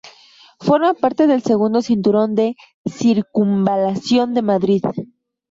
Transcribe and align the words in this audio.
Forma 0.59 0.95
parte 0.95 1.27
del 1.27 1.43
segundo 1.43 1.83
cinturón 1.83 2.33
de 2.33 2.55
circunvalación 2.89 4.33
de 4.33 4.41
Madrid. 4.41 4.81